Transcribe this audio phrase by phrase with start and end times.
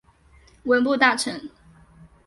[0.63, 1.51] 文部大臣。